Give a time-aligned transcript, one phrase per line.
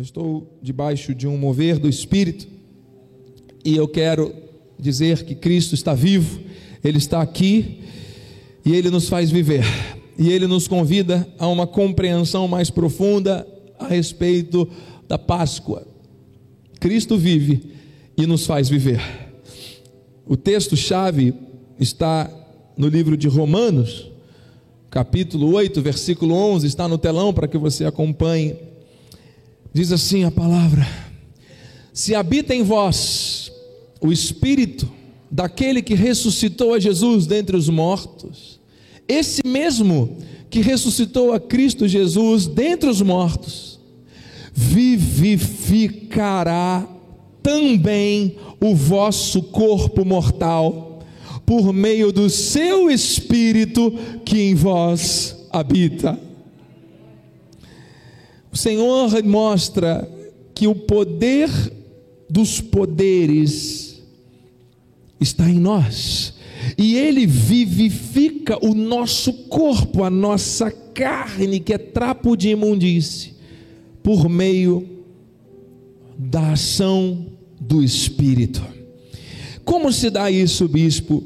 [0.00, 2.48] Eu estou debaixo de um mover do Espírito
[3.62, 4.34] e eu quero
[4.78, 6.40] dizer que Cristo está vivo,
[6.82, 7.80] Ele está aqui
[8.64, 9.62] e Ele nos faz viver.
[10.18, 13.46] E Ele nos convida a uma compreensão mais profunda
[13.78, 14.66] a respeito
[15.06, 15.86] da Páscoa.
[16.80, 17.70] Cristo vive
[18.16, 19.02] e nos faz viver.
[20.24, 21.34] O texto-chave
[21.78, 22.30] está
[22.74, 24.10] no livro de Romanos,
[24.90, 28.69] capítulo 8, versículo 11, está no telão para que você acompanhe.
[29.72, 30.86] Diz assim a palavra:
[31.92, 33.52] Se habita em vós
[34.00, 34.88] o espírito
[35.30, 38.58] daquele que ressuscitou a Jesus dentre os mortos,
[39.06, 40.16] esse mesmo
[40.48, 43.78] que ressuscitou a Cristo Jesus dentre os mortos,
[44.52, 46.84] vivificará
[47.42, 50.98] também o vosso corpo mortal,
[51.46, 53.94] por meio do seu espírito
[54.24, 56.29] que em vós habita.
[58.52, 60.08] O Senhor mostra
[60.54, 61.48] que o poder
[62.28, 64.02] dos poderes
[65.20, 66.34] está em nós.
[66.76, 73.34] E ele vivifica o nosso corpo, a nossa carne, que é trapo de imundície,
[74.02, 74.86] por meio
[76.18, 77.26] da ação
[77.58, 78.62] do Espírito.
[79.64, 81.24] Como se dá isso, bispo?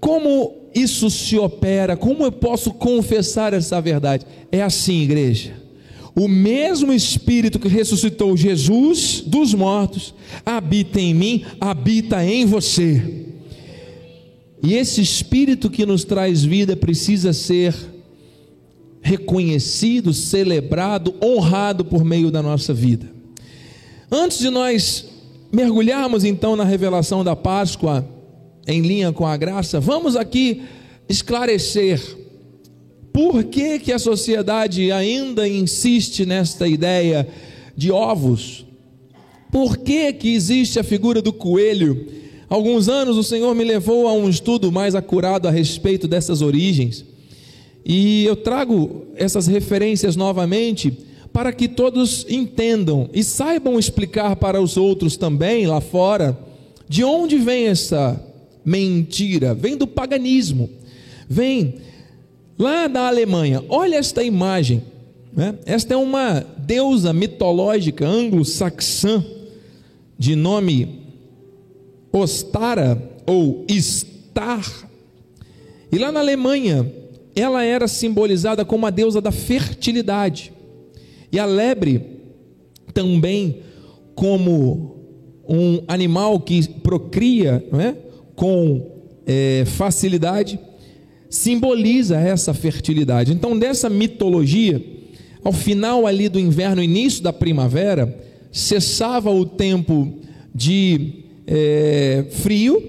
[0.00, 1.96] Como isso se opera?
[1.96, 4.26] Como eu posso confessar essa verdade?
[4.52, 5.54] É assim, igreja.
[6.18, 10.12] O mesmo Espírito que ressuscitou Jesus dos mortos
[10.44, 13.26] habita em mim, habita em você.
[14.60, 17.72] E esse Espírito que nos traz vida precisa ser
[19.00, 23.08] reconhecido, celebrado, honrado por meio da nossa vida.
[24.10, 25.04] Antes de nós
[25.52, 28.04] mergulharmos então na revelação da Páscoa,
[28.66, 30.62] em linha com a graça, vamos aqui
[31.08, 32.17] esclarecer
[33.18, 37.26] por que, que a sociedade ainda insiste nesta ideia
[37.76, 38.64] de ovos.
[39.50, 42.06] Por que, que existe a figura do coelho?
[42.48, 47.04] Alguns anos o Senhor me levou a um estudo mais acurado a respeito dessas origens.
[47.84, 50.96] E eu trago essas referências novamente
[51.32, 56.38] para que todos entendam e saibam explicar para os outros também lá fora
[56.88, 58.24] de onde vem essa
[58.64, 59.54] mentira.
[59.54, 60.70] Vem do paganismo,
[61.28, 61.88] vem
[62.58, 63.64] lá da Alemanha.
[63.68, 64.82] Olha esta imagem.
[65.32, 65.54] Né?
[65.64, 69.24] Esta é uma deusa mitológica anglo-saxã
[70.18, 71.02] de nome
[72.12, 74.88] Ostara ou Star.
[75.92, 76.90] E lá na Alemanha,
[77.36, 80.52] ela era simbolizada como a deusa da fertilidade.
[81.30, 82.04] E a lebre
[82.92, 83.60] também
[84.14, 84.96] como
[85.48, 87.96] um animal que procria não é?
[88.34, 90.58] com é, facilidade,
[91.28, 93.32] simboliza essa fertilidade.
[93.32, 94.82] Então, dessa mitologia,
[95.44, 98.18] ao final ali do inverno, início da primavera,
[98.50, 100.14] cessava o tempo
[100.54, 102.82] de é, frio,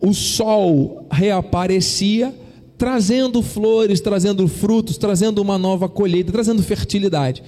[0.00, 2.34] o sol reaparecia,
[2.76, 7.42] trazendo flores, trazendo frutos, trazendo uma nova colheita, trazendo fertilidade.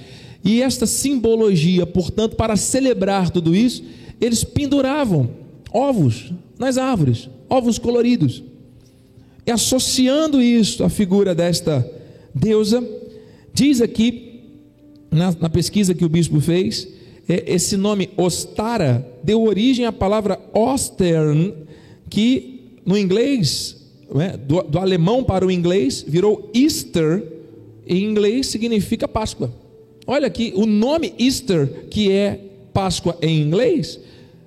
[0.44, 3.82] E esta simbologia, portanto, para celebrar tudo isso,
[4.20, 5.30] eles penduravam
[5.72, 8.42] ovos nas árvores, ovos coloridos.
[9.46, 11.88] E associando isso à figura desta
[12.34, 12.82] deusa,
[13.52, 14.40] diz aqui,
[15.10, 16.88] na, na pesquisa que o bispo fez,
[17.28, 21.52] é, esse nome Ostara deu origem à palavra Ostern,
[22.08, 23.76] que no inglês,
[24.18, 27.22] é, do, do alemão para o inglês, virou Easter,
[27.86, 29.52] em inglês significa Páscoa.
[30.06, 32.40] Olha aqui, o nome Easter, que é
[32.72, 34.00] Páscoa em inglês,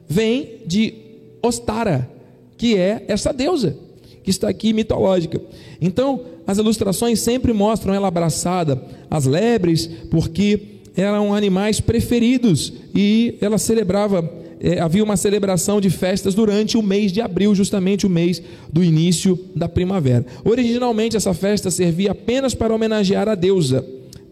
[0.08, 0.94] vem de
[1.42, 2.10] Ostara,
[2.58, 3.87] que é essa deusa
[4.28, 5.40] que está aqui mitológica.
[5.80, 8.78] Então, as ilustrações sempre mostram ela abraçada
[9.10, 14.30] às lebres, porque eram animais preferidos e ela celebrava,
[14.60, 18.84] é, havia uma celebração de festas durante o mês de abril, justamente o mês do
[18.84, 20.26] início da primavera.
[20.44, 23.86] Originalmente, essa festa servia apenas para homenagear a deusa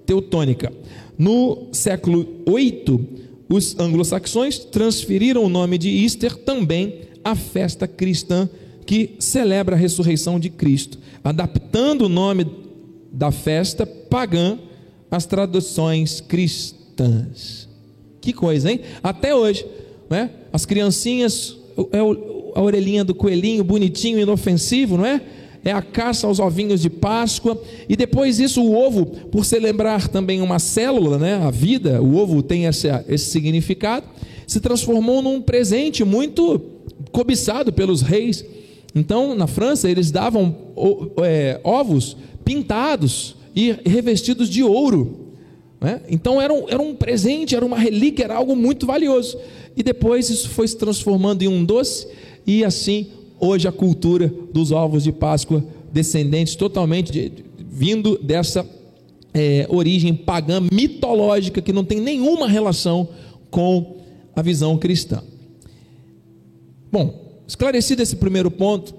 [0.06, 0.74] teutônica.
[1.18, 3.00] No século VIII,
[3.48, 8.50] os anglo-saxões transferiram o nome de Easter também à festa cristã
[8.86, 12.46] que celebra a ressurreição de Cristo, adaptando o nome
[13.12, 14.60] da festa pagã
[15.10, 17.68] às traduções cristãs.
[18.22, 18.82] Que coisa, hein?
[19.02, 19.66] Até hoje,
[20.10, 20.30] né?
[20.52, 21.58] As criancinhas,
[21.92, 25.22] é a orelhinha do coelhinho, bonitinho, inofensivo, não é?
[25.66, 27.60] é a caça aos ovinhos de Páscoa,
[27.90, 32.44] e depois isso o ovo, por celebrar também uma célula, né, a vida, o ovo
[32.44, 34.06] tem esse, esse significado,
[34.46, 36.62] se transformou num presente muito
[37.12, 38.46] cobiçado pelos reis.
[38.96, 40.56] Então, na França, eles davam
[41.22, 42.16] é, ovos
[42.46, 45.26] pintados e revestidos de ouro.
[45.82, 46.02] Né?
[46.10, 49.38] Então era um, era um presente, era uma relíquia, era algo muito valioso.
[49.76, 52.08] E depois isso foi se transformando em um doce,
[52.48, 53.08] e assim
[53.40, 58.66] hoje a cultura dos ovos de Páscoa, descendentes totalmente de, de, vindo dessa
[59.34, 63.10] é, origem pagã mitológica que não tem nenhuma relação
[63.52, 63.98] com
[64.36, 65.22] a visão cristã.
[66.92, 68.94] Bom, esclarecido esse primeiro ponto,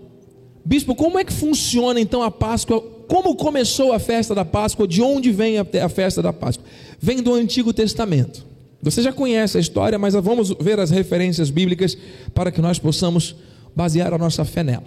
[0.65, 2.81] bispo, como é que funciona então a Páscoa?
[3.09, 4.87] Como começou a festa da Páscoa?
[4.87, 6.67] De onde vem a festa da Páscoa?
[7.01, 8.45] Vem do Antigo Testamento.
[8.83, 11.97] Você já conhece a história, mas vamos ver as referências bíblicas
[12.35, 13.35] para que nós possamos
[13.75, 14.85] basear a nossa fé nela.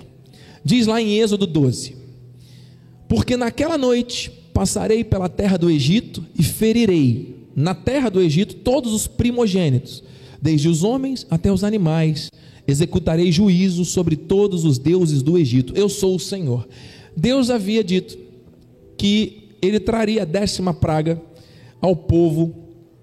[0.64, 1.96] Diz lá em Êxodo 12:
[3.08, 8.94] Porque naquela noite passarei pela terra do Egito e ferirei na terra do Egito todos
[8.94, 10.04] os primogênitos,
[10.42, 12.30] desde os homens até os animais.
[12.70, 15.74] Executarei juízo sobre todos os deuses do Egito.
[15.76, 16.68] Eu sou o Senhor.
[17.16, 18.18] Deus havia dito
[18.96, 21.22] que ele traria a décima praga
[21.82, 22.54] ao povo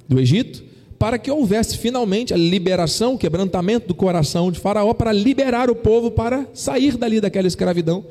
[0.09, 0.63] do Egito
[0.99, 5.75] para que houvesse finalmente a liberação, o quebrantamento do coração de Faraó, para liberar o
[5.75, 8.05] povo para sair dali daquela escravidão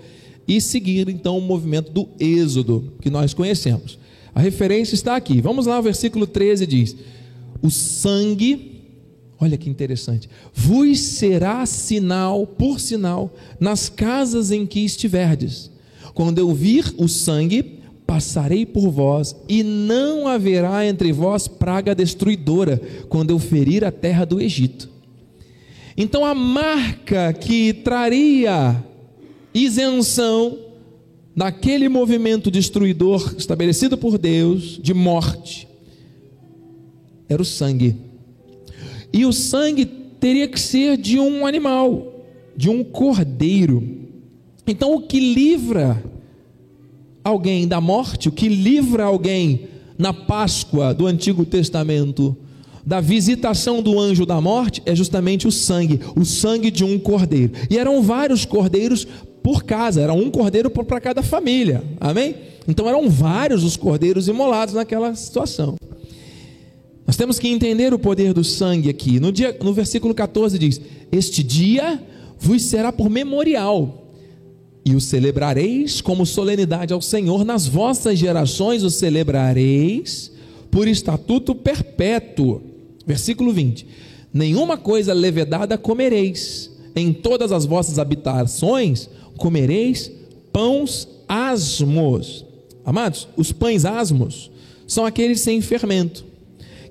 [0.48, 3.98] e seguir então o movimento do Êxodo que nós conhecemos.
[4.34, 5.42] A referência está aqui.
[5.42, 6.96] Vamos lá, o versículo 13 diz:
[7.62, 8.75] O sangue,
[9.40, 15.72] olha que interessante, vos será sinal por sinal nas casas em que estiverdes.
[16.14, 22.82] Quando eu vir o sangue, passarei por vós, e não haverá entre vós praga destruidora,
[23.10, 24.90] quando eu ferir a terra do Egito.
[25.98, 28.84] Então a marca que traria
[29.54, 30.60] isenção
[31.36, 35.68] daquele movimento destruidor estabelecido por Deus de morte
[37.28, 38.05] era o sangue.
[39.16, 43.82] E o sangue teria que ser de um animal, de um cordeiro.
[44.68, 46.04] Então o que livra
[47.24, 52.36] alguém da morte, o que livra alguém na Páscoa do Antigo Testamento
[52.86, 57.54] da visitação do anjo da morte é justamente o sangue, o sangue de um cordeiro.
[57.70, 59.08] E eram vários cordeiros
[59.42, 62.36] por casa, era um cordeiro para cada família, amém?
[62.68, 65.76] Então eram vários os cordeiros imolados naquela situação.
[67.06, 69.20] Nós temos que entender o poder do sangue aqui.
[69.20, 70.82] No, dia, no versículo 14 diz:
[71.12, 72.02] Este dia
[72.40, 74.06] vos será por memorial
[74.86, 80.32] e o celebrareis como solenidade ao Senhor, nas vossas gerações o celebrareis
[80.70, 82.62] por estatuto perpétuo.
[83.06, 83.88] Versículo 20:
[84.34, 90.12] Nenhuma coisa levedada comereis, em todas as vossas habitações comereis
[90.54, 92.46] pães asmos.
[92.86, 94.52] Amados, os pães asmos
[94.88, 96.24] são aqueles sem fermento,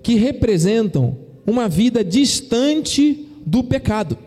[0.04, 1.16] que representam
[1.46, 4.18] uma vida distante do pecado.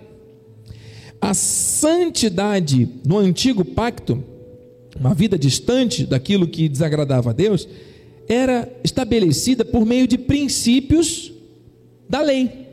[1.21, 4.23] A santidade no antigo pacto,
[4.99, 7.67] uma vida distante daquilo que desagradava a Deus,
[8.27, 11.31] era estabelecida por meio de princípios
[12.09, 12.67] da lei,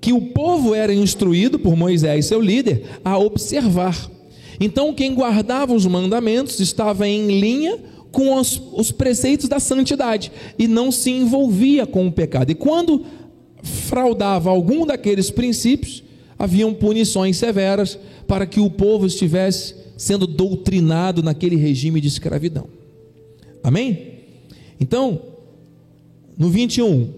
[0.00, 4.10] que o povo era instruído por Moisés, seu líder, a observar.
[4.58, 7.78] Então, quem guardava os mandamentos estava em linha
[8.14, 12.50] com os, os, preceitos da santidade e não se envolvia com o pecado.
[12.50, 13.04] E quando
[13.62, 16.02] fraudava algum daqueles princípios,
[16.38, 22.68] haviam punições severas para que o povo estivesse sendo doutrinado naquele regime de escravidão.
[23.62, 24.20] Amém?
[24.80, 25.20] Então,
[26.38, 27.10] no 21,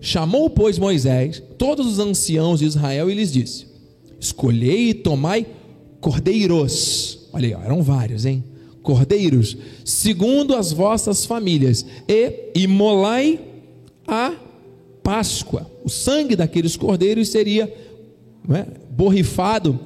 [0.00, 3.66] chamou, pois, Moisés todos os anciãos de Israel e lhes disse:
[4.18, 5.46] Escolhei e tomai
[6.00, 7.28] cordeiros.
[7.32, 8.42] Olha aí, eram vários, hein?
[8.82, 13.40] Cordeiros, segundo as vossas famílias, e imolai
[14.06, 14.32] a
[15.02, 15.70] Páscoa.
[15.84, 17.72] O sangue daqueles cordeiros seria
[18.52, 18.66] é?
[18.90, 19.78] borrifado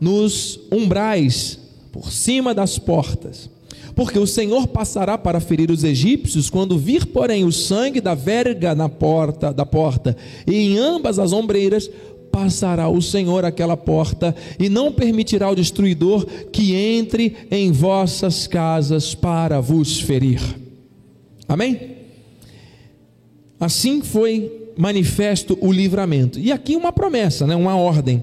[0.00, 1.58] nos umbrais,
[1.92, 3.50] por cima das portas.
[3.94, 8.74] Porque o Senhor passará para ferir os egípcios, quando vir, porém, o sangue da verga
[8.74, 10.16] na porta da porta
[10.46, 11.90] e em ambas as ombreiras,
[12.30, 19.14] passará o Senhor aquela porta e não permitirá o destruidor que entre em vossas casas
[19.14, 20.40] para vos ferir.
[21.48, 21.96] Amém?
[23.58, 26.38] Assim foi manifesto o livramento.
[26.38, 27.54] E aqui uma promessa, né?
[27.54, 28.22] uma ordem.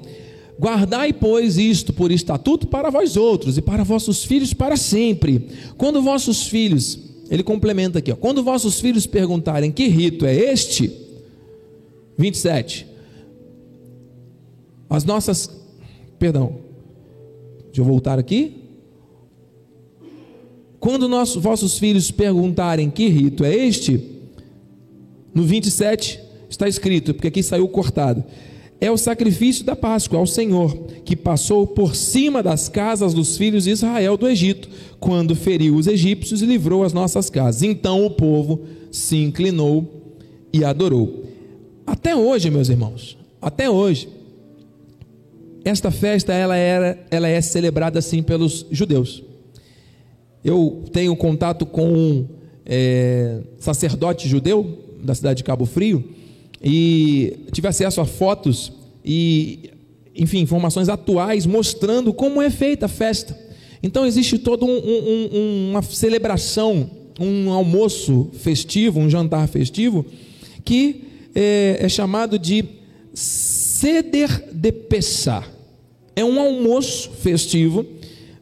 [0.59, 5.47] Guardai, pois, isto por estatuto para vós outros e para vossos filhos para sempre.
[5.77, 6.97] Quando vossos filhos,
[7.29, 10.91] ele complementa aqui, ó, quando vossos filhos perguntarem que rito é este,
[12.17, 12.87] 27.
[14.89, 15.50] As nossas,
[16.17, 16.56] perdão,
[17.65, 18.63] deixa eu voltar aqui.
[20.79, 24.00] Quando nossos, vossos filhos perguntarem que rito é este,
[25.34, 28.24] no 27 está escrito, porque aqui saiu cortado
[28.79, 33.63] é o sacrifício da Páscoa ao Senhor, que passou por cima das casas dos filhos
[33.63, 37.63] de Israel do Egito, quando feriu os egípcios e livrou as nossas casas.
[37.63, 40.15] Então o povo se inclinou
[40.53, 41.24] e adorou.
[41.86, 44.08] Até hoje, meus irmãos, até hoje,
[45.67, 49.24] esta festa ela, era, ela é celebrada assim pelos judeus.
[50.43, 52.27] Eu tenho contato com um
[52.65, 56.03] é, sacerdote judeu da cidade de Cabo Frio
[56.63, 58.71] e tive acesso a fotos
[59.03, 59.71] e,
[60.15, 63.38] enfim, informações atuais mostrando como é feita a festa.
[63.81, 70.05] Então existe toda um, um, uma celebração, um almoço festivo, um jantar festivo,
[70.65, 71.03] que
[71.36, 72.65] é, é chamado de
[73.13, 75.56] Seder de Pessah.
[76.17, 77.86] É um almoço festivo,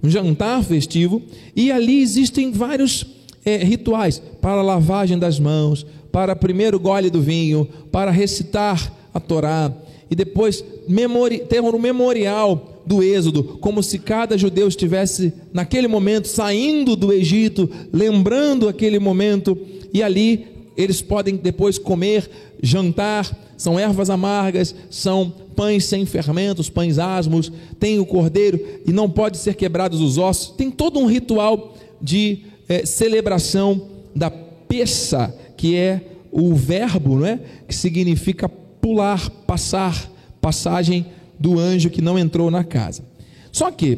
[0.01, 1.21] um jantar festivo,
[1.53, 3.05] e ali existem vários
[3.43, 9.19] é, rituais para a lavagem das mãos, para primeiro gole do vinho, para recitar a
[9.19, 9.73] Torá,
[10.09, 16.29] e depois memori ter um memorial do Êxodo, como se cada judeu estivesse naquele momento
[16.29, 19.57] saindo do Egito, lembrando aquele momento,
[19.93, 22.29] e ali eles podem depois comer,
[22.61, 29.09] jantar, são ervas amargas, são pães sem fermentos, pães asmos, tem o cordeiro e não
[29.09, 30.55] pode ser quebrados os ossos.
[30.55, 36.01] Tem todo um ritual de é, celebração da peça, que é
[36.31, 37.39] o verbo, não é?
[37.67, 41.05] Que significa pular, passar, passagem
[41.39, 43.03] do anjo que não entrou na casa.
[43.51, 43.97] Só que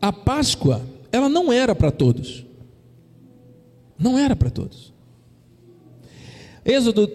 [0.00, 2.44] a Páscoa, ela não era para todos.
[3.98, 4.92] Não era para todos.
[6.66, 7.08] Êxodo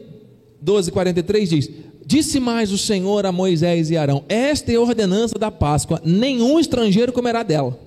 [0.61, 1.69] 12, 43 diz:
[2.05, 6.59] Disse mais o Senhor a Moisés e Arão: Esta é a ordenança da Páscoa, nenhum
[6.59, 7.77] estrangeiro comerá dela.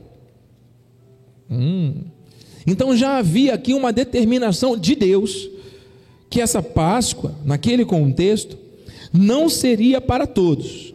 [1.50, 2.02] Hum.
[2.66, 5.50] Então já havia aqui uma determinação de Deus
[6.30, 8.58] que essa Páscoa, naquele contexto,
[9.12, 10.92] não seria para todos.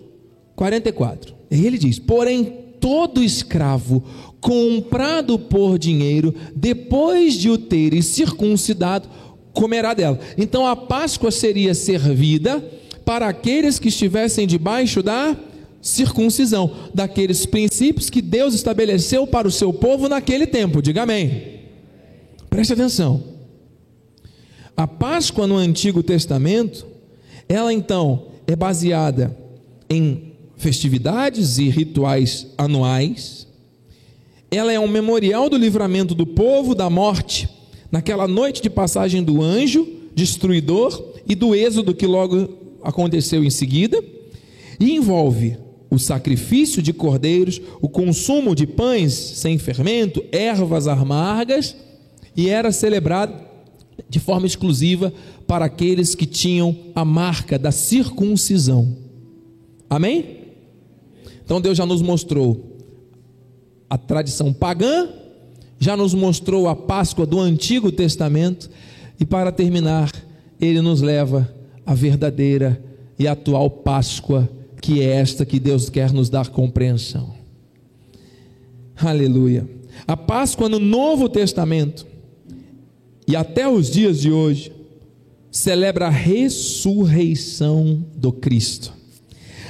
[0.55, 1.33] 44.
[1.49, 4.03] E ele diz: Porém, todo escravo
[4.41, 9.09] comprado por dinheiro, depois de o teres circuncidado,
[9.59, 10.17] comerá dela.
[10.37, 12.63] Então a Páscoa seria servida
[13.03, 15.35] para aqueles que estivessem debaixo da
[15.81, 20.81] circuncisão, daqueles princípios que Deus estabeleceu para o seu povo naquele tempo.
[20.81, 21.59] Diga amém.
[22.49, 23.23] Preste atenção.
[24.77, 26.87] A Páscoa no Antigo Testamento
[27.49, 29.35] ela então é baseada
[29.89, 33.47] em festividades e rituais anuais.
[34.51, 37.49] Ela é um memorial do livramento do povo da morte,
[37.91, 42.49] naquela noite de passagem do anjo destruidor e do êxodo que logo
[42.83, 44.03] aconteceu em seguida,
[44.79, 45.57] e envolve
[45.89, 51.75] o sacrifício de cordeiros, o consumo de pães sem fermento, ervas amargas,
[52.35, 53.33] e era celebrado
[54.07, 55.11] de forma exclusiva
[55.47, 58.95] para aqueles que tinham a marca da circuncisão.
[59.89, 60.37] Amém?
[61.43, 62.77] Então Deus já nos mostrou
[63.89, 65.09] a tradição pagã,
[65.79, 68.69] já nos mostrou a Páscoa do Antigo Testamento,
[69.19, 70.11] e para terminar,
[70.59, 71.51] ele nos leva
[71.85, 72.83] à verdadeira
[73.17, 74.49] e atual Páscoa,
[74.81, 77.33] que é esta que Deus quer nos dar compreensão.
[78.95, 79.67] Aleluia.
[80.05, 82.05] A Páscoa no Novo Testamento
[83.27, 84.71] e até os dias de hoje
[85.51, 88.98] celebra a ressurreição do Cristo.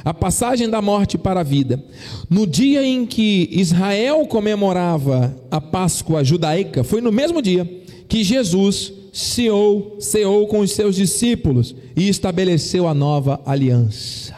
[0.03, 1.83] A passagem da morte para a vida.
[2.29, 7.65] No dia em que Israel comemorava a Páscoa judaica, foi no mesmo dia
[8.07, 14.35] que Jesus ceou, ceou com os seus discípulos e estabeleceu a nova aliança.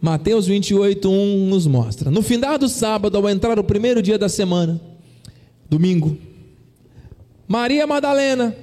[0.00, 4.28] Mateus 28, 1 nos mostra: No final do sábado, ao entrar o primeiro dia da
[4.28, 4.80] semana,
[5.68, 6.16] domingo,
[7.46, 8.56] Maria Madalena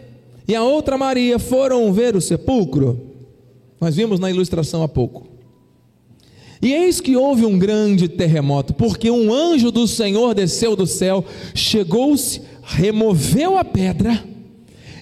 [0.47, 3.06] e a outra Maria foram ver o sepulcro.
[3.79, 5.27] Nós vimos na ilustração há pouco.
[6.61, 11.23] E eis que houve um grande terremoto, porque um anjo do Senhor desceu do céu,
[11.53, 14.23] chegou-se, removeu a pedra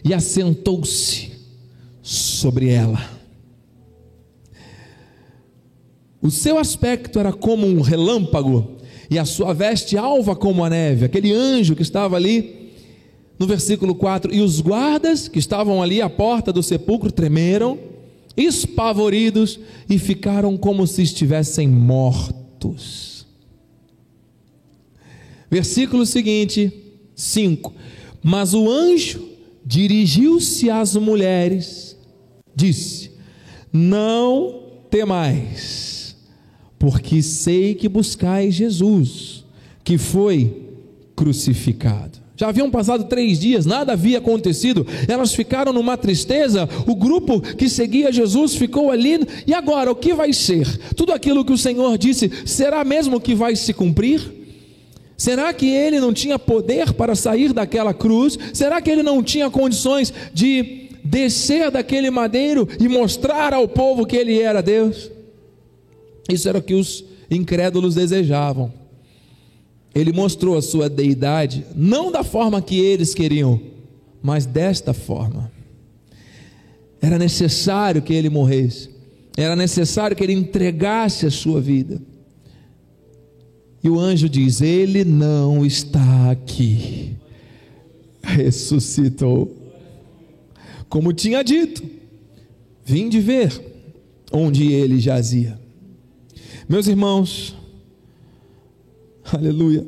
[0.04, 1.32] e assentou-se
[2.02, 3.16] sobre ela.
[6.22, 8.76] O seu aspecto era como um relâmpago,
[9.10, 11.06] e a sua veste alva como a neve.
[11.06, 12.72] Aquele anjo que estava ali
[13.38, 17.78] no versículo 4: E os guardas que estavam ali à porta do sepulcro tremeram,
[18.38, 23.26] espavoridos, e ficaram como se estivessem mortos.
[25.50, 26.72] Versículo seguinte,
[27.16, 27.74] 5:
[28.22, 29.30] Mas o anjo
[29.66, 31.98] dirigiu-se às mulheres,
[32.56, 33.12] disse:
[33.72, 36.16] Não temais,
[36.78, 39.46] porque sei que buscais Jesus,
[39.84, 40.70] que foi
[41.16, 42.15] crucificado.
[42.38, 46.68] Já haviam passado três dias, nada havia acontecido, elas ficaram numa tristeza.
[46.86, 50.68] O grupo que seguia Jesus ficou ali, e agora o que vai ser?
[50.96, 54.22] Tudo aquilo que o Senhor disse, será mesmo que vai se cumprir?
[55.18, 58.38] Será que ele não tinha poder para sair daquela cruz?
[58.54, 64.18] Será que ele não tinha condições de descer daquele madeiro e mostrar ao povo que
[64.18, 65.10] ele era Deus?
[66.30, 68.85] Isso era o que os incrédulos desejavam.
[69.96, 73.62] Ele mostrou a sua deidade, não da forma que eles queriam,
[74.22, 75.50] mas desta forma.
[77.02, 78.90] Era necessário que ele morresse,
[79.38, 82.02] era necessário que ele entregasse a sua vida.
[83.82, 87.16] E o anjo diz: Ele não está aqui.
[88.24, 89.56] Ressuscitou.
[90.90, 91.84] Como tinha dito,
[92.84, 93.62] vim de ver
[94.32, 95.60] onde ele jazia.
[96.68, 97.56] Meus irmãos,
[99.32, 99.86] aleluia,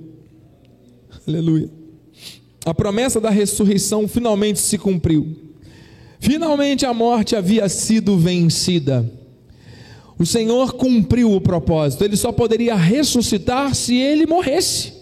[1.28, 1.70] aleluia.
[2.66, 5.36] A promessa da ressurreição finalmente se cumpriu.
[6.20, 9.10] Finalmente a morte havia sido vencida.
[10.20, 14.94] O Senhor cumpriu o propósito, ele só poderia ressuscitar se ele morresse.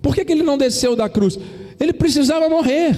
[0.00, 1.38] Por que, que ele não desceu da cruz?
[1.78, 2.96] Ele precisava morrer,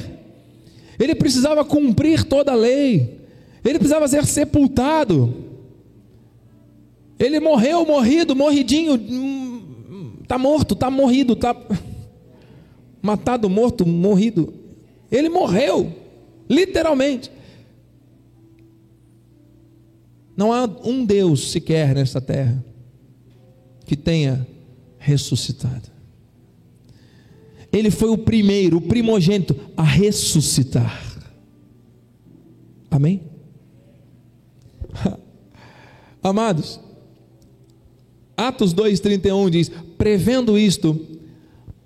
[0.98, 3.18] ele precisava cumprir toda a lei,
[3.64, 5.48] ele precisava ser sepultado.
[7.18, 8.96] Ele morreu, morrido, morridinho,
[10.30, 11.56] está morto, está morrido, está
[13.02, 14.54] matado, morto, morrido.
[15.10, 15.92] Ele morreu,
[16.48, 17.32] literalmente.
[20.36, 22.64] Não há um Deus sequer nessa terra
[23.84, 24.46] que tenha
[24.98, 25.90] ressuscitado.
[27.72, 31.02] Ele foi o primeiro, o primogênito a ressuscitar.
[32.88, 33.20] Amém?
[36.22, 36.80] Amados,
[38.48, 40.98] Atos 2,31 diz: prevendo isto,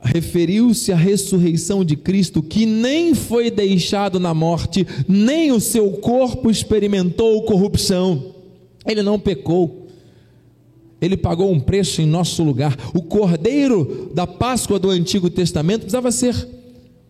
[0.01, 6.51] referiu-se à ressurreição de Cristo, que nem foi deixado na morte, nem o seu corpo
[6.51, 8.35] experimentou corrupção
[8.87, 9.89] ele não pecou.
[11.01, 12.77] Ele pagou um preço em nosso lugar.
[12.95, 16.49] O cordeiro da Páscoa do Antigo Testamento precisava ser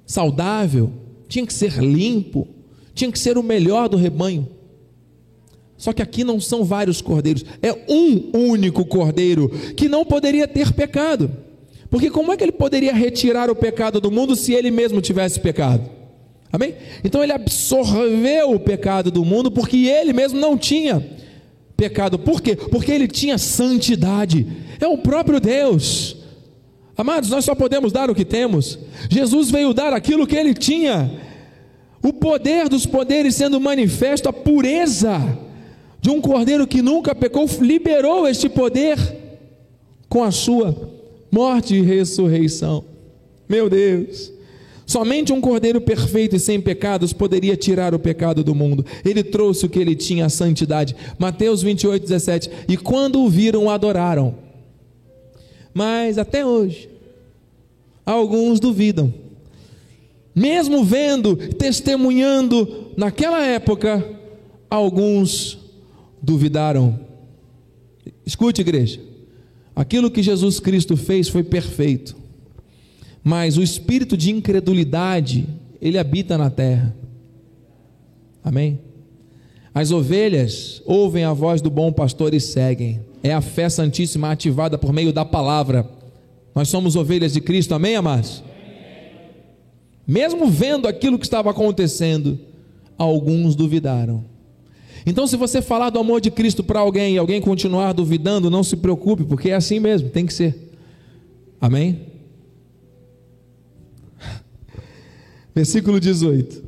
[0.07, 0.91] saudável,
[1.29, 2.47] tinha que ser limpo,
[2.95, 4.49] tinha que ser o melhor do rebanho.
[5.77, 10.73] Só que aqui não são vários cordeiros, é um único cordeiro que não poderia ter
[10.73, 11.31] pecado.
[11.91, 15.39] Porque como é que ele poderia retirar o pecado do mundo se ele mesmo tivesse
[15.41, 15.89] pecado?
[16.53, 16.75] Amém?
[17.03, 21.05] Então ele absorveu o pecado do mundo porque ele mesmo não tinha
[21.77, 22.19] pecado.
[22.19, 22.57] Por quê?
[22.57, 24.47] Porque ele tinha santidade.
[24.81, 26.17] É o próprio Deus.
[26.97, 28.79] Amados, nós só podemos dar o que temos.
[29.11, 31.11] Jesus veio dar aquilo que ele tinha.
[32.03, 35.44] O poder dos poderes sendo manifesto, a pureza
[36.05, 38.99] de um cordeiro que nunca pecou, liberou este poder
[40.07, 40.77] com a sua
[41.33, 42.85] morte e ressurreição.
[43.49, 44.31] Meu Deus.
[44.85, 48.85] Somente um cordeiro perfeito e sem pecados poderia tirar o pecado do mundo.
[49.03, 50.95] Ele trouxe o que ele tinha, a santidade.
[51.19, 52.51] Mateus 28, 17.
[52.69, 54.35] E quando o viram, adoraram.
[55.73, 56.87] Mas até hoje,
[58.05, 59.11] alguns duvidam.
[60.35, 64.05] Mesmo vendo, testemunhando naquela época,
[64.69, 65.64] alguns
[66.25, 66.99] duvidaram.
[68.25, 69.01] Escute, igreja.
[69.77, 72.25] Aquilo que Jesus Cristo fez foi perfeito
[73.25, 75.49] mas o espírito de incredulidade,
[75.81, 76.95] ele habita na terra.
[78.45, 78.79] Amém?
[79.75, 83.01] As ovelhas ouvem a voz do bom pastor e seguem.
[83.23, 85.89] É a fé santíssima ativada por meio da palavra.
[86.55, 88.45] Nós somos ovelhas de Cristo, amém, amados?
[90.07, 92.39] Mesmo vendo aquilo que estava acontecendo,
[92.99, 94.23] alguns duvidaram.
[95.07, 98.63] Então, se você falar do amor de Cristo para alguém e alguém continuar duvidando, não
[98.63, 100.73] se preocupe, porque é assim mesmo, tem que ser.
[101.61, 102.01] Amém?
[105.55, 106.65] Versículo 18.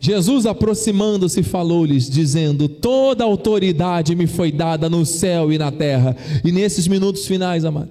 [0.00, 6.16] Jesus, aproximando-se, falou-lhes, dizendo: Toda autoridade me foi dada no céu e na terra.
[6.44, 7.90] E nesses minutos finais, amado,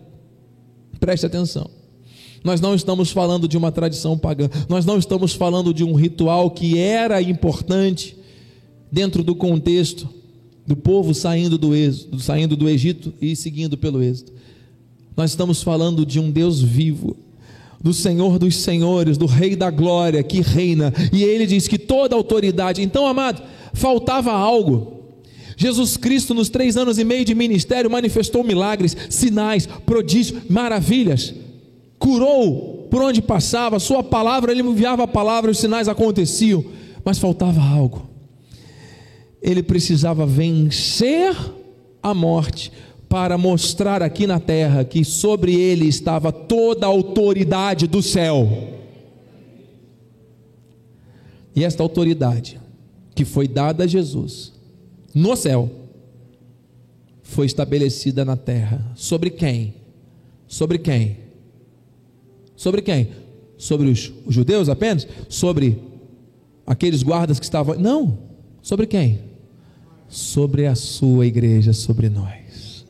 [1.00, 1.70] preste atenção.
[2.44, 6.52] Nós não estamos falando de uma tradição pagã, nós não estamos falando de um ritual
[6.52, 8.18] que era importante
[8.94, 10.08] dentro do contexto
[10.68, 14.32] do povo saindo do êxodo, saindo do Egito e seguindo pelo êxodo.
[15.18, 17.18] Nós estamos falando de um Deus vivo,
[17.82, 22.16] do Senhor dos Senhores, do Rei da Glória que reina, e ele diz que toda
[22.16, 22.84] autoridade.
[22.84, 23.42] Então, amado,
[23.74, 25.02] faltava algo.
[25.58, 31.34] Jesus Cristo, nos três anos e meio de ministério, manifestou milagres, sinais, prodígios, maravilhas,
[31.98, 36.64] curou por onde passava, Sua palavra, Ele enviava a palavra, os sinais aconteciam,
[37.04, 38.13] mas faltava algo.
[39.44, 41.36] Ele precisava vencer
[42.02, 42.72] a morte
[43.10, 48.50] para mostrar aqui na terra que sobre ele estava toda a autoridade do céu.
[51.56, 52.60] E esta autoridade
[53.14, 54.54] que foi dada a Jesus
[55.14, 55.70] no céu
[57.22, 58.92] foi estabelecida na terra.
[58.96, 59.76] Sobre quem?
[60.48, 61.18] Sobre quem?
[62.56, 63.10] Sobre quem?
[63.58, 65.08] Sobre os, os judeus apenas?
[65.30, 65.78] Sobre
[66.66, 67.76] aqueles guardas que estavam.
[67.76, 68.18] Não.
[68.62, 69.33] Sobre quem?
[70.14, 72.86] Sobre a sua igreja, sobre nós.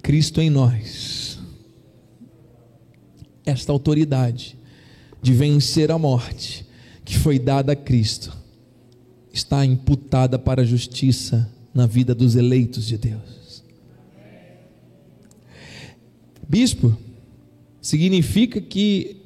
[0.00, 1.40] Cristo em nós.
[3.44, 4.56] Esta autoridade
[5.20, 6.64] de vencer a morte
[7.04, 8.32] que foi dada a Cristo
[9.32, 13.64] está imputada para a justiça na vida dos eleitos de Deus.
[16.48, 16.96] Bispo
[17.80, 19.16] significa que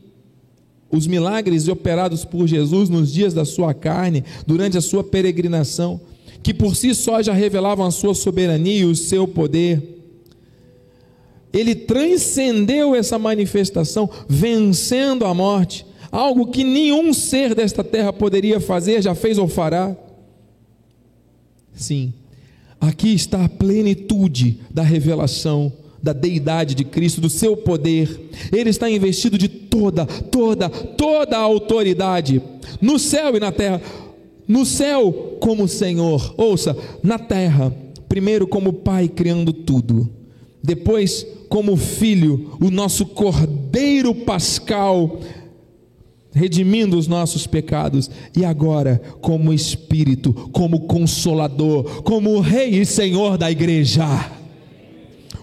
[0.91, 6.01] os milagres operados por Jesus nos dias da sua carne, durante a sua peregrinação,
[6.47, 9.83] que por si só já revelavam a sua soberania e o seu poder,
[11.53, 19.03] ele transcendeu essa manifestação, vencendo a morte, algo que nenhum ser desta terra poderia fazer,
[19.03, 19.97] já fez ou fará.
[21.75, 22.15] Sim,
[22.81, 28.31] aqui está a plenitude da revelação da deidade de Cristo, do seu poder.
[28.53, 32.41] Ele está investido de toda, toda, toda a autoridade
[32.81, 33.83] no céu e na terra.
[34.47, 37.75] No céu, como Senhor, ouça, na terra,
[38.09, 40.09] primeiro como Pai criando tudo,
[40.63, 45.21] depois como Filho, o nosso Cordeiro Pascal,
[46.33, 53.51] redimindo os nossos pecados, e agora como Espírito, como Consolador, como Rei e Senhor da
[53.51, 54.37] igreja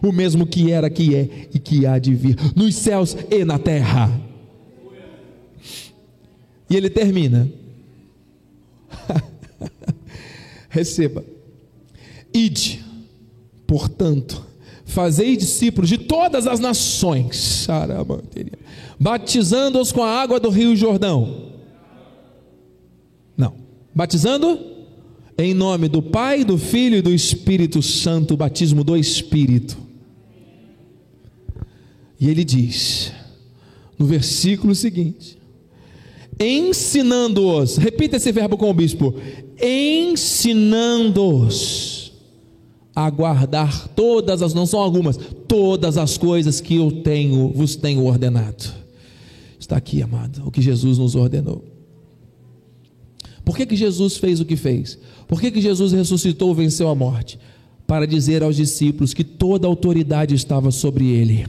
[0.03, 3.57] o mesmo que era, que é e que há de vir, nos céus e na
[3.57, 4.11] terra.
[6.69, 7.49] E ele termina.
[10.73, 11.23] Receba.
[12.33, 12.83] Ide,
[13.67, 14.43] portanto,
[14.85, 17.67] fazei discípulos de todas as nações,
[18.99, 21.51] batizando-os com a água do Rio Jordão.
[23.37, 23.53] Não,
[23.93, 24.59] batizando
[25.37, 29.77] em nome do Pai, do Filho e do Espírito Santo, batismo do Espírito.
[32.19, 33.11] E ele diz,
[33.95, 35.37] no versículo seguinte:
[36.39, 39.13] ensinando-os, repita esse verbo com o bispo,
[39.61, 42.13] ensinando-os
[42.95, 48.05] a guardar todas as, não são algumas, todas as coisas que eu tenho, vos tenho
[48.05, 48.71] ordenado.
[49.59, 51.65] Está aqui, amado, o que Jesus nos ordenou.
[53.43, 54.97] Por que, que Jesus fez o que fez?
[55.27, 57.37] Por que, que Jesus ressuscitou, venceu a morte?
[57.85, 61.45] para dizer aos discípulos que toda autoridade estava sobre ele.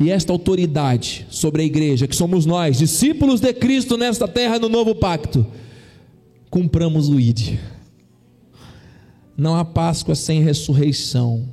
[0.00, 4.68] E esta autoridade sobre a igreja, que somos nós, discípulos de Cristo nesta terra no
[4.68, 5.44] novo pacto,
[6.52, 7.58] cumpramos o ID.
[9.34, 11.48] Não há Páscoa sem ressurreição.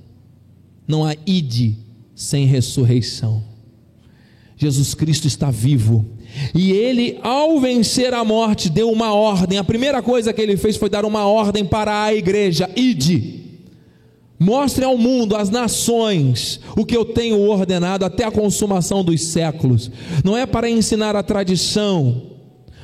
[0.85, 1.77] Não há ID
[2.13, 3.41] sem ressurreição.
[4.57, 6.05] Jesus Cristo está vivo.
[6.53, 9.57] E ele, ao vencer a morte, deu uma ordem.
[9.57, 13.39] A primeira coisa que ele fez foi dar uma ordem para a igreja: ide
[14.37, 19.89] Mostre ao mundo, às nações, o que eu tenho ordenado até a consumação dos séculos.
[20.25, 22.38] Não é para ensinar a tradição,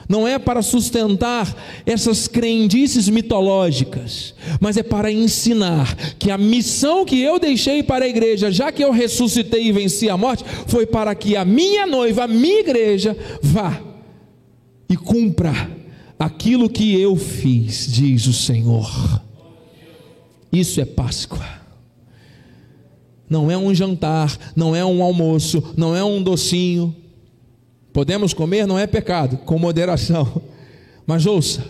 [0.07, 7.21] não é para sustentar essas crendices mitológicas, mas é para ensinar que a missão que
[7.21, 11.13] eu deixei para a igreja, já que eu ressuscitei e venci a morte, foi para
[11.15, 13.81] que a minha noiva, a minha igreja, vá
[14.89, 15.71] e cumpra
[16.17, 19.21] aquilo que eu fiz, diz o Senhor.
[20.51, 21.45] Isso é Páscoa.
[23.29, 26.95] Não é um jantar, não é um almoço, não é um docinho.
[27.95, 30.41] Podemos comer, não é pecado, com moderação.
[31.07, 31.63] Mas ouça,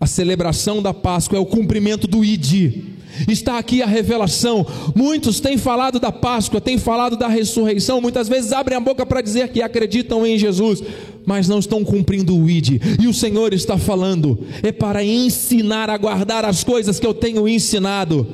[0.00, 2.84] a celebração da Páscoa é o cumprimento do ID.
[3.26, 4.64] Está aqui a revelação.
[4.94, 9.20] Muitos têm falado da Páscoa, têm falado da ressurreição, muitas vezes abrem a boca para
[9.20, 10.84] dizer que acreditam em Jesus,
[11.26, 12.80] mas não estão cumprindo o ID.
[13.02, 17.48] E o Senhor está falando, é para ensinar a guardar as coisas que eu tenho
[17.48, 18.24] ensinado.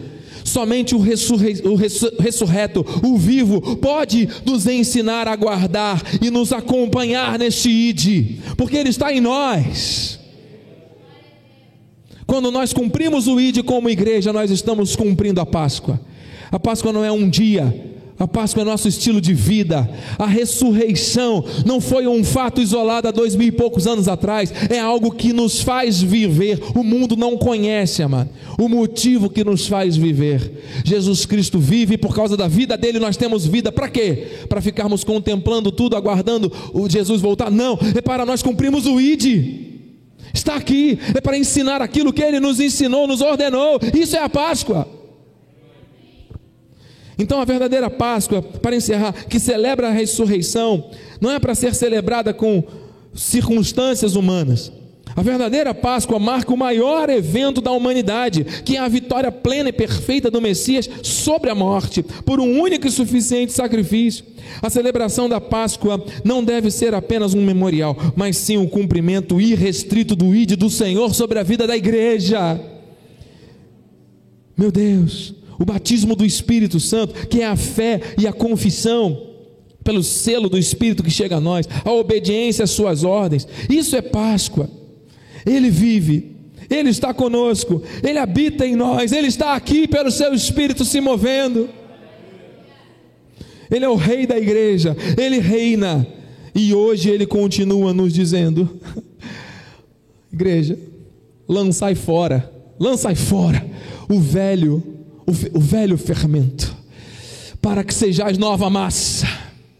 [0.46, 7.36] Somente o, ressurre, o ressurreto, o vivo, pode nos ensinar a guardar e nos acompanhar
[7.36, 10.20] neste ID, porque Ele está em nós.
[12.24, 16.00] Quando nós cumprimos o ID como igreja, nós estamos cumprindo a Páscoa.
[16.52, 19.88] A Páscoa não é um dia, a Páscoa é nosso estilo de vida.
[20.18, 24.52] A ressurreição não foi um fato isolado há dois mil e poucos anos atrás.
[24.70, 26.60] É algo que nos faz viver.
[26.74, 28.30] O mundo não conhece, amado.
[28.58, 30.82] O motivo que nos faz viver.
[30.82, 33.70] Jesus Cristo vive e por causa da vida dele nós temos vida.
[33.70, 34.28] Para quê?
[34.48, 37.50] Para ficarmos contemplando tudo, aguardando o Jesus voltar?
[37.50, 37.78] Não.
[37.94, 39.66] É para nós cumprirmos o ID.
[40.32, 40.98] Está aqui.
[41.14, 43.78] É para ensinar aquilo que ele nos ensinou, nos ordenou.
[43.94, 44.95] Isso é a Páscoa.
[47.18, 52.34] Então a verdadeira Páscoa, para encerrar, que celebra a ressurreição, não é para ser celebrada
[52.34, 52.62] com
[53.14, 54.70] circunstâncias humanas,
[55.14, 59.72] A verdadeira Páscoa marca o maior evento da humanidade, que é a vitória plena e
[59.72, 64.24] perfeita do Messias sobre a morte, por um único e suficiente sacrifício.
[64.60, 70.16] A celebração da Páscoa não deve ser apenas um memorial, mas sim o cumprimento irrestrito
[70.16, 72.60] do ID do Senhor sobre a vida da igreja.
[74.54, 79.34] Meu Deus, o batismo do Espírito Santo, que é a fé e a confissão,
[79.82, 84.02] pelo selo do Espírito que chega a nós, a obediência às suas ordens, isso é
[84.02, 84.68] Páscoa.
[85.46, 86.36] Ele vive,
[86.68, 91.68] Ele está conosco, Ele habita em nós, Ele está aqui pelo Seu Espírito se movendo.
[93.70, 96.06] Ele é o Rei da igreja, Ele reina,
[96.54, 98.80] e hoje Ele continua nos dizendo:
[100.32, 100.76] Igreja,
[101.48, 103.64] lançai fora, lançai fora
[104.08, 104.82] o velho,
[105.26, 106.74] o, velho fermento,
[107.60, 109.26] para que sejais nova massa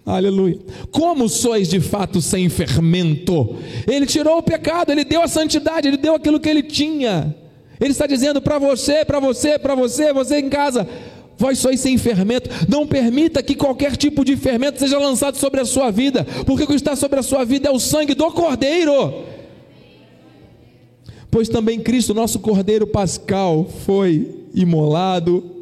[0.07, 0.61] Aleluia.
[0.93, 3.57] Como sois de fato sem fermento?
[3.89, 7.35] Ele tirou o pecado, ele deu a santidade, ele deu aquilo que ele tinha.
[7.81, 10.89] Ele está dizendo para você, para você, para você, você em casa,
[11.37, 12.49] vós sois sem fermento.
[12.69, 16.67] Não permita que qualquer tipo de fermento seja lançado sobre a sua vida, porque o
[16.69, 19.25] que está sobre a sua vida é o sangue do Cordeiro.
[21.33, 25.57] Pois também Cristo, nosso Cordeiro Pascal, foi imolado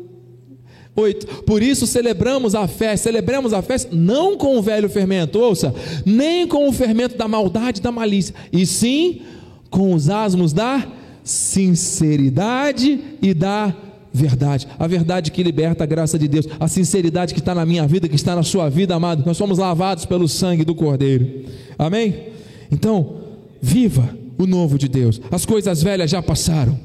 [0.97, 1.43] 8.
[1.43, 5.75] Por isso celebramos a festa, celebramos a festa não com o velho fermento, ouça,
[6.07, 9.23] nem com o fermento da maldade e da malícia, e sim
[9.69, 10.87] com os asmos da
[11.25, 13.75] sinceridade e da
[14.13, 14.69] verdade.
[14.79, 18.09] A verdade que liberta a graça de Deus, a sinceridade que está na minha vida,
[18.09, 19.25] que está na sua vida, amado.
[19.27, 21.45] Nós somos lavados pelo sangue do Cordeiro.
[21.77, 22.29] Amém?
[22.71, 23.17] Então,
[23.61, 25.21] viva o novo de Deus.
[25.33, 26.79] As coisas velhas já passaram.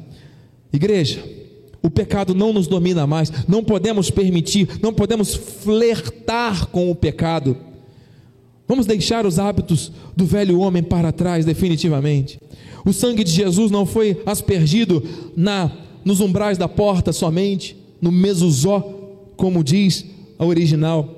[0.73, 1.23] Igreja,
[1.81, 7.55] o pecado não nos domina mais, não podemos permitir, não podemos flertar com o pecado.
[8.67, 12.39] Vamos deixar os hábitos do velho homem para trás definitivamente.
[12.85, 15.03] O sangue de Jesus não foi aspergido
[15.35, 15.71] na
[16.03, 18.79] nos umbrais da porta somente, no mesuzó,
[19.35, 20.05] como diz
[20.37, 21.15] a original,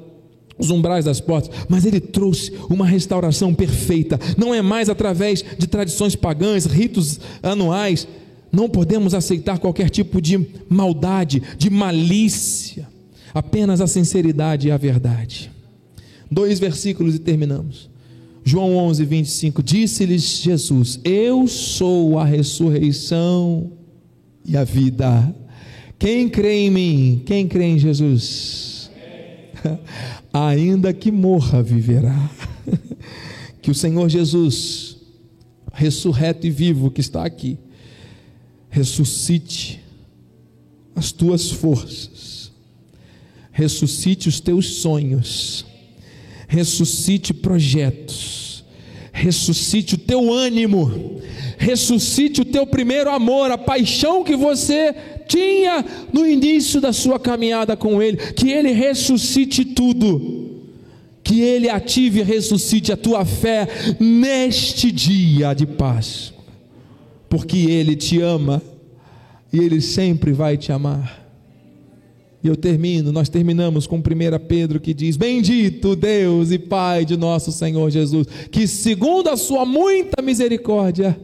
[0.57, 4.19] os umbrais das portas, mas ele trouxe uma restauração perfeita.
[4.37, 8.07] Não é mais através de tradições pagãs, ritos anuais,
[8.51, 12.87] não podemos aceitar qualquer tipo de maldade, de malícia,
[13.33, 15.51] apenas a sinceridade e a verdade.
[16.29, 17.89] Dois versículos e terminamos.
[18.43, 23.71] João 11, 25: Disse-lhes Jesus: Eu sou a ressurreição
[24.45, 25.33] e a vida.
[25.99, 28.89] Quem crê em mim, quem crê em Jesus,
[30.33, 32.29] ainda que morra, viverá.
[33.61, 34.97] que o Senhor Jesus,
[35.71, 37.59] ressurreto e vivo que está aqui,
[38.71, 39.81] ressuscite
[40.95, 42.51] as tuas forças,
[43.51, 45.65] ressuscite os teus sonhos,
[46.47, 48.63] ressuscite projetos,
[49.11, 51.19] ressuscite o teu ânimo,
[51.57, 54.95] ressuscite o teu primeiro amor, a paixão que você
[55.27, 60.49] tinha no início da sua caminhada com Ele, que Ele ressuscite tudo.
[61.23, 63.67] Que Ele ative e ressuscite a tua fé
[63.99, 66.40] neste dia de Páscoa
[67.31, 68.61] porque Ele te ama
[69.53, 71.21] e Ele sempre vai te amar.
[72.43, 74.01] E eu termino, nós terminamos com 1
[74.47, 79.65] Pedro que diz: Bendito Deus e Pai de nosso Senhor Jesus, que segundo a Sua
[79.65, 81.17] muita misericórdia,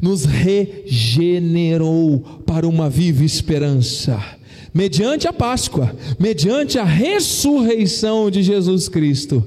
[0.00, 4.22] nos regenerou para uma viva esperança,
[4.72, 9.44] mediante a Páscoa, mediante a ressurreição de Jesus Cristo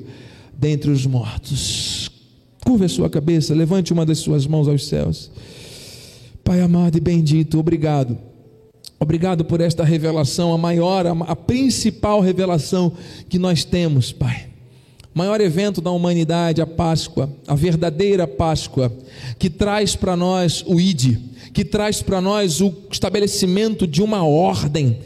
[0.57, 2.11] dentre os mortos.
[2.65, 5.31] Curva a sua cabeça, levante uma das suas mãos aos céus.
[6.45, 8.19] Pai amado e bendito, obrigado.
[8.99, 12.93] Obrigado por esta revelação, a maior, a principal revelação
[13.27, 14.45] que nós temos, Pai.
[15.11, 18.95] Maior evento da humanidade, a Páscoa, a verdadeira Páscoa,
[19.39, 21.17] que traz para nós o ID,
[21.51, 24.99] que traz para nós o estabelecimento de uma ordem,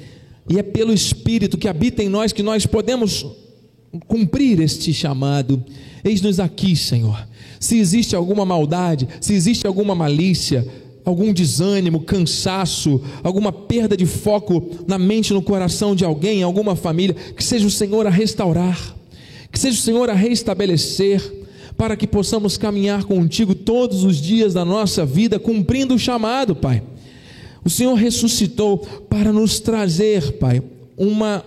[0.49, 3.25] e é pelo Espírito que habita em nós que nós podemos
[4.07, 5.63] cumprir este chamado.
[6.03, 7.25] Eis-nos aqui, Senhor.
[7.61, 10.67] Se existe alguma maldade, se existe alguma malícia,
[11.09, 17.15] algum desânimo, cansaço, alguma perda de foco na mente, no coração de alguém, alguma família,
[17.35, 18.95] que seja o Senhor a restaurar,
[19.51, 21.37] que seja o Senhor a restabelecer,
[21.75, 26.83] para que possamos caminhar contigo todos os dias da nossa vida, cumprindo o chamado, Pai.
[27.63, 30.61] O Senhor ressuscitou para nos trazer, Pai,
[30.97, 31.43] uma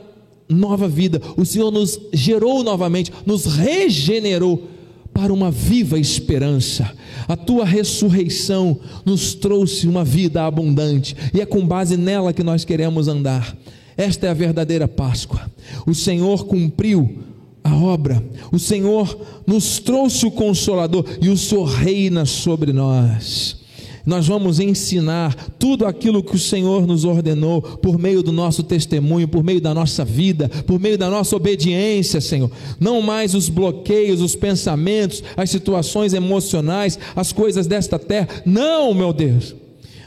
[0.48, 1.20] nova vida.
[1.36, 4.68] O Senhor nos gerou novamente, nos regenerou
[5.12, 6.90] para uma viva esperança.
[7.28, 12.64] A tua ressurreição nos trouxe uma vida abundante e é com base nela que nós
[12.64, 13.56] queremos andar.
[13.96, 15.50] Esta é a verdadeira Páscoa.
[15.86, 17.18] O Senhor cumpriu
[17.62, 23.61] a obra, o Senhor nos trouxe o Consolador e o Senhor reina sobre nós.
[24.04, 29.28] Nós vamos ensinar tudo aquilo que o Senhor nos ordenou por meio do nosso testemunho,
[29.28, 32.50] por meio da nossa vida, por meio da nossa obediência, Senhor.
[32.80, 38.28] Não mais os bloqueios, os pensamentos, as situações emocionais, as coisas desta terra.
[38.44, 39.54] Não, meu Deus.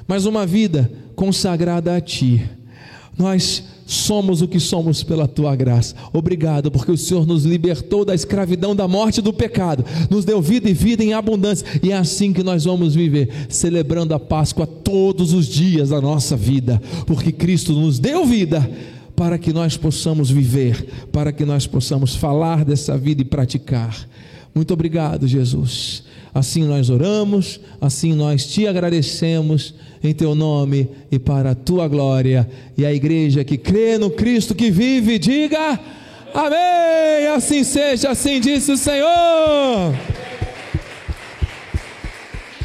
[0.08, 2.50] Mas uma vida consagrada a Ti.
[3.18, 5.96] Nós somos o que somos pela tua graça.
[6.12, 10.42] Obrigado, porque o Senhor nos libertou da escravidão, da morte e do pecado, nos deu
[10.42, 14.66] vida e vida em abundância, e é assim que nós vamos viver, celebrando a Páscoa
[14.66, 18.70] todos os dias da nossa vida, porque Cristo nos deu vida
[19.16, 24.08] para que nós possamos viver, para que nós possamos falar dessa vida e praticar.
[24.54, 26.04] Muito obrigado, Jesus.
[26.36, 32.46] Assim nós oramos, assim nós te agradecemos em teu nome e para a tua glória.
[32.78, 35.80] E a igreja que crê no Cristo que vive, diga
[36.34, 37.28] amém.
[37.34, 39.96] Assim seja, assim disse o Senhor.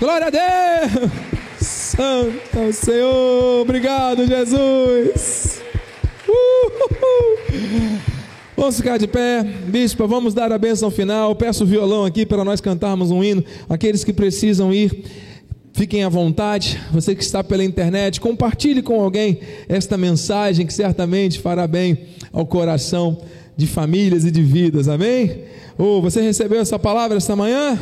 [0.00, 1.12] Glória a Deus.
[1.60, 3.60] Santo é o Senhor.
[3.62, 5.62] Obrigado, Jesus.
[6.26, 7.89] Uhul.
[8.60, 11.34] Vamos ficar de pé, bispa, vamos dar a bênção final.
[11.34, 13.42] Peço o violão aqui para nós cantarmos um hino.
[13.70, 15.02] Aqueles que precisam ir,
[15.72, 16.78] fiquem à vontade.
[16.92, 22.00] Você que está pela internet, compartilhe com alguém esta mensagem que certamente fará bem
[22.34, 23.22] ao coração
[23.56, 24.88] de famílias e de vidas.
[24.88, 25.38] Amém?
[25.78, 27.78] Ou oh, você recebeu essa palavra esta manhã?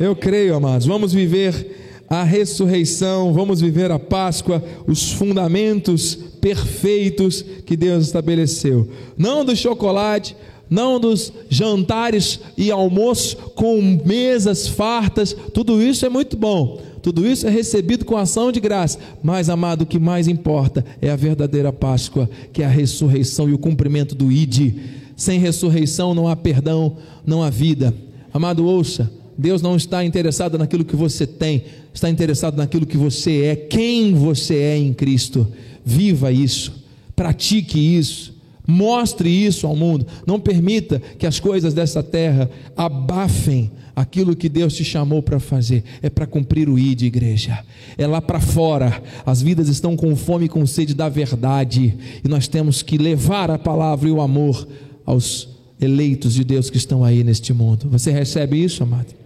[0.00, 0.84] Eu creio, amados.
[0.84, 1.76] Vamos viver
[2.10, 8.88] a ressurreição, vamos viver a Páscoa, os fundamentos perfeitos que Deus estabeleceu.
[9.16, 10.36] Não do chocolate,
[10.68, 16.82] não dos jantares e almoços com mesas fartas, tudo isso é muito bom.
[17.00, 21.10] Tudo isso é recebido com ação de graça, mas amado, o que mais importa é
[21.10, 24.74] a verdadeira Páscoa, que é a ressurreição e o cumprimento do ID.
[25.16, 27.94] Sem ressurreição não há perdão, não há vida.
[28.32, 33.42] Amado, ouça, Deus não está interessado naquilo que você tem, está interessado naquilo que você
[33.42, 35.46] é, quem você é em Cristo.
[35.84, 38.34] Viva isso, pratique isso,
[38.66, 40.06] mostre isso ao mundo.
[40.26, 45.84] Não permita que as coisas dessa terra abafem aquilo que Deus te chamou para fazer.
[46.00, 47.64] É para cumprir o ID, igreja.
[47.98, 49.02] É lá para fora.
[49.26, 53.50] As vidas estão com fome e com sede da verdade, e nós temos que levar
[53.50, 54.66] a palavra e o amor
[55.04, 55.48] aos
[55.80, 57.88] eleitos de Deus que estão aí neste mundo.
[57.90, 59.22] Você recebe isso, amado?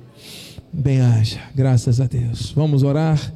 [0.77, 2.53] bem haja, graças a Deus.
[2.55, 3.33] Vamos orar,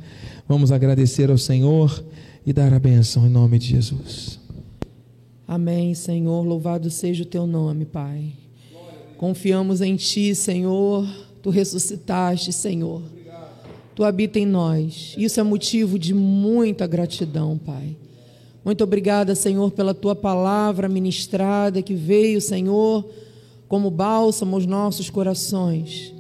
[0.47, 2.05] vamos agradecer ao Senhor
[2.45, 4.39] e dar a bênção em nome de Jesus.
[5.47, 6.47] Amém, Senhor.
[6.47, 8.33] Louvado seja o teu nome, Pai.
[9.17, 11.07] Confiamos em Ti, Senhor.
[11.43, 13.03] Tu ressuscitaste, Senhor.
[13.95, 15.15] Tu habita em nós.
[15.19, 17.97] Isso é motivo de muita gratidão, Pai.
[18.65, 23.09] Muito obrigada, Senhor, pela tua palavra ministrada que veio, Senhor,
[23.69, 26.15] como bálsamo aos nossos corações.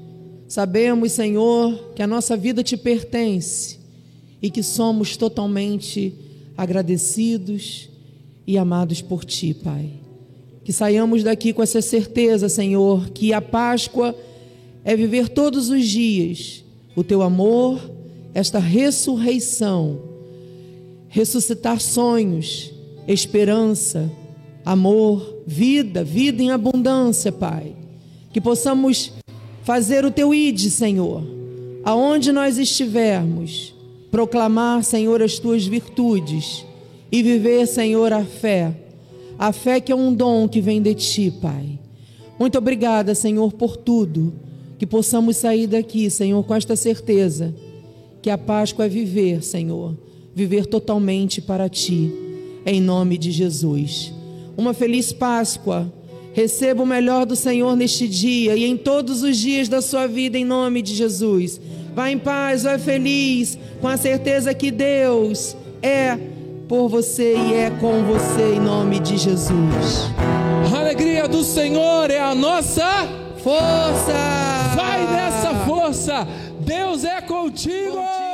[0.48, 3.79] Sabemos, Senhor, que a nossa vida te pertence
[4.42, 6.14] e que somos totalmente
[6.56, 7.88] agradecidos
[8.46, 9.90] e amados por ti, Pai.
[10.64, 14.14] Que saiamos daqui com essa certeza, Senhor, que a Páscoa
[14.84, 16.64] é viver todos os dias
[16.96, 17.80] o teu amor,
[18.34, 20.00] esta ressurreição,
[21.08, 22.72] ressuscitar sonhos,
[23.06, 24.10] esperança,
[24.64, 27.74] amor, vida, vida em abundância, Pai.
[28.32, 29.12] Que possamos
[29.62, 31.22] fazer o teu ide, Senhor,
[31.84, 33.74] aonde nós estivermos,
[34.10, 36.64] proclamar, Senhor, as tuas virtudes
[37.10, 38.74] e viver, Senhor, a fé.
[39.38, 41.78] A fé que é um dom que vem de ti, Pai.
[42.38, 44.32] Muito obrigada, Senhor, por tudo.
[44.78, 47.54] Que possamos sair daqui, Senhor, com esta certeza
[48.22, 49.96] que a Páscoa é viver, Senhor,
[50.34, 52.12] viver totalmente para ti,
[52.66, 54.12] em nome de Jesus.
[54.56, 55.90] Uma feliz Páscoa
[56.32, 60.38] Receba o melhor do Senhor neste dia e em todos os dias da sua vida,
[60.38, 61.60] em nome de Jesus.
[61.94, 66.16] Vá em paz, vá feliz, com a certeza que Deus é
[66.68, 70.10] por você e é com você, em nome de Jesus.
[70.72, 73.08] A alegria do Senhor é a nossa
[73.42, 74.12] força.
[74.76, 76.28] Vai nessa força,
[76.60, 78.29] Deus é contigo.